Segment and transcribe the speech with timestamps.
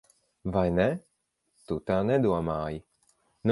[0.55, 0.87] Vai ne?
[1.67, 2.83] Tu tā nedomāji.